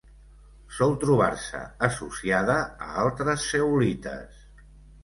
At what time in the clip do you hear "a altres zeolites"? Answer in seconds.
2.87-4.47